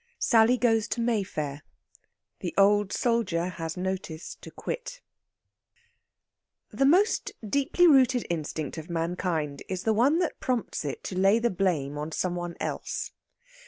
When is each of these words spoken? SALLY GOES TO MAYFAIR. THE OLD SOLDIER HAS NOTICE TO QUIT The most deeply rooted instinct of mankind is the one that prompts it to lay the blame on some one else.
SALLY 0.17 0.57
GOES 0.57 0.87
TO 0.87 0.99
MAYFAIR. 0.99 1.61
THE 2.39 2.55
OLD 2.57 2.91
SOLDIER 2.91 3.49
HAS 3.61 3.77
NOTICE 3.77 4.35
TO 4.41 4.49
QUIT 4.49 4.99
The 6.71 6.87
most 6.87 7.33
deeply 7.47 7.85
rooted 7.85 8.25
instinct 8.27 8.79
of 8.79 8.89
mankind 8.89 9.61
is 9.69 9.83
the 9.83 9.93
one 9.93 10.17
that 10.17 10.39
prompts 10.39 10.85
it 10.85 11.03
to 11.03 11.15
lay 11.19 11.37
the 11.37 11.51
blame 11.51 11.99
on 11.99 12.11
some 12.11 12.33
one 12.33 12.55
else. 12.59 13.11